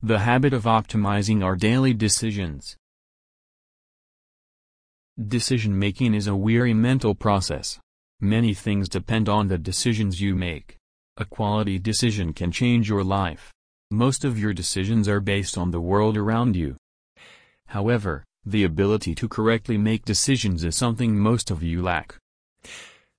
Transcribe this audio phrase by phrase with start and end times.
[0.00, 2.76] The habit of optimizing our daily decisions.
[5.20, 7.80] Decision-making is a weary mental process.
[8.20, 10.76] Many things depend on the decisions you make.
[11.16, 13.52] A quality decision can change your life.
[13.90, 16.76] Most of your decisions are based on the world around you.
[17.66, 22.14] However, the ability to correctly make decisions is something most of you lack.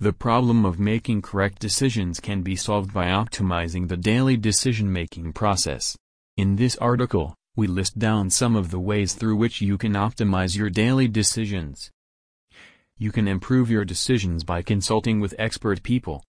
[0.00, 5.96] The problem of making correct decisions can be solved by optimizing the daily decision-making process.
[6.36, 10.56] In this article, we list down some of the ways through which you can optimize
[10.56, 11.92] your daily decisions.
[12.98, 16.24] You can improve your decisions by consulting with expert people.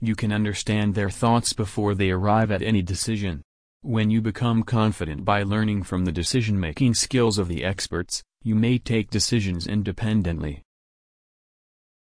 [0.00, 3.42] You can understand their thoughts before they arrive at any decision.
[3.82, 8.78] When you become confident by learning from the decision-making skills of the experts, you may
[8.78, 10.62] take decisions independently.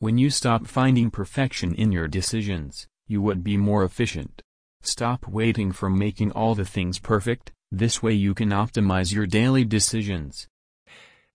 [0.00, 4.42] When you stop finding perfection in your decisions, you would be more efficient.
[4.86, 9.64] Stop waiting for making all the things perfect, this way you can optimize your daily
[9.64, 10.46] decisions.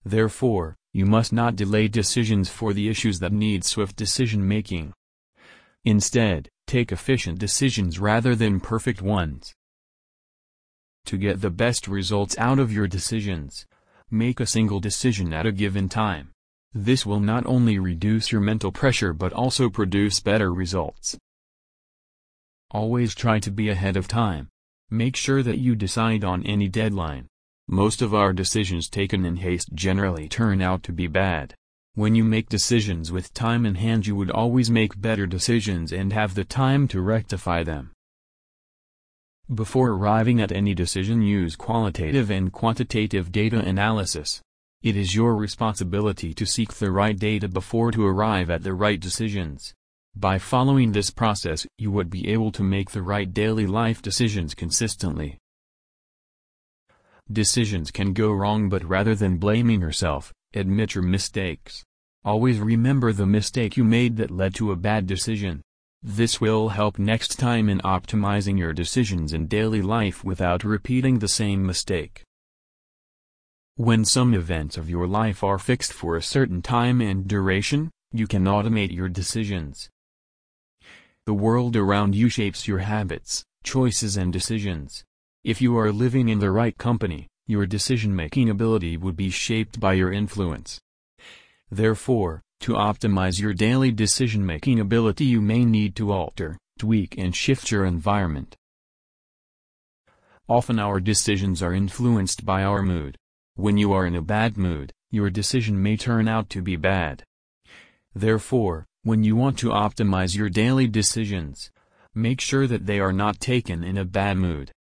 [0.06, 4.94] Therefore, you must not delay decisions for the issues that need swift decision-making.
[5.84, 9.54] Instead, take efficient decisions rather than perfect ones.
[11.08, 13.66] To get the best results out of your decisions,
[14.09, 16.31] make a single decision at a given time.
[16.73, 21.17] This will not only reduce your mental pressure but also produce better results.
[22.73, 24.47] Always try to be ahead of time.
[24.89, 27.27] Make sure that you decide on any deadline.
[27.67, 31.53] Most of our decisions taken in haste generally turn out to be bad.
[31.95, 36.14] When you make decisions with time in hand you would always make better decisions and
[36.14, 37.92] have the time to rectify them.
[39.53, 44.42] Before arriving at any decision use qualitative and quantitative data analysis.
[44.81, 48.99] It is your responsibility to seek the right data before to arrive at the right
[48.99, 49.73] decisions.
[50.16, 54.54] By following this process you would be able to make the right daily life decisions
[54.54, 55.38] consistently.
[57.31, 61.84] Decisions can go wrong but rather than blaming yourself, admit your mistakes.
[62.26, 65.61] Always remember the mistake you made that led to a bad decision.
[66.04, 71.28] This will help next time in optimizing your decisions in daily life without repeating the
[71.28, 72.23] same mistake.
[73.76, 78.26] When some events of your life are fixed for a certain time and duration, you
[78.26, 79.91] can automate your decisions.
[81.27, 85.04] The world around you shapes your habits, choices and decisions.
[85.43, 89.93] If you are living in the right company, your decision-making ability would be shaped by
[89.93, 90.80] your influence.
[91.70, 97.70] Therefore, to optimize your daily decision-making ability you may need to alter, tweak and shift
[97.70, 98.55] your environment.
[100.49, 103.15] Often our decisions are influenced by our mood.
[103.55, 107.23] When you are in a bad mood, your decision may turn out to be bad.
[108.15, 111.72] Therefore, when you want to optimize your daily decisions,
[112.14, 114.72] make sure that they are not taken in a bad mood.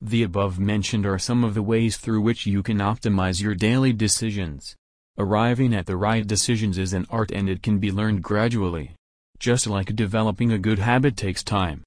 [0.00, 3.92] The above mentioned are some of the ways through which you can optimize your daily
[3.92, 4.76] decisions.
[5.16, 8.94] Arriving at the right decisions is an art and it can be learned gradually.
[9.38, 11.82] Just like developing a good habit takes time.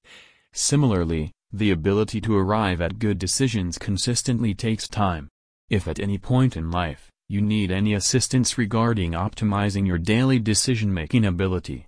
[0.52, 5.28] Similarly, the ability to arrive at good decisions consistently takes time.
[5.70, 11.24] If at any point in life, you need any assistance regarding optimizing your daily decision-making
[11.24, 11.86] ability,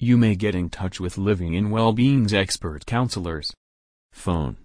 [0.00, 3.52] you may get in touch with Living in Well-Being's expert counselors.
[4.10, 4.56] Phone.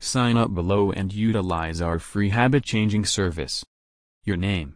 [0.00, 3.62] Sign up below and utilize our free habit-changing service.
[4.24, 4.72] Your name.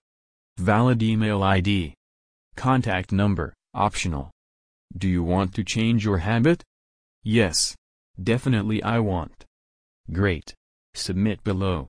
[0.59, 1.95] Valid email ID.
[2.55, 4.31] Contact number, optional.
[4.95, 6.63] Do you want to change your habit?
[7.23, 7.75] Yes.
[8.23, 9.47] Definitely I want.
[10.13, 10.53] Great.
[10.93, 11.89] Submit below.